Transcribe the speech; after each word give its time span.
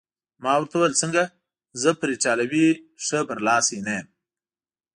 ما 0.43 0.51
ورته 0.59 0.75
وویل: 0.77 0.95
څنګه، 1.01 1.23
زه 1.81 1.89
پر 1.99 2.07
ایټالوي 2.13 2.65
ښه 3.05 3.19
برلاسی 3.29 3.77
نه 3.85 3.93
یم؟ 3.97 4.07